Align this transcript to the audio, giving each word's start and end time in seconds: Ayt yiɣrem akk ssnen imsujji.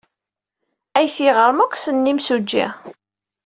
Ayt 0.99 1.15
yiɣrem 1.23 1.59
akk 1.63 1.75
ssnen 1.77 2.11
imsujji. 2.11 2.65